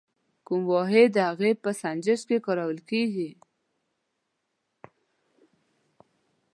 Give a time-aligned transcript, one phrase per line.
[0.45, 3.29] کوم واحد د هغې په سنجش کې کارول کیږي؟